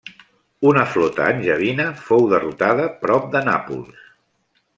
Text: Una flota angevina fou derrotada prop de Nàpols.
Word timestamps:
Una 0.69 0.85
flota 0.93 1.27
angevina 1.33 1.87
fou 2.07 2.27
derrotada 2.33 2.89
prop 3.05 3.33
de 3.37 3.47
Nàpols. 3.51 4.03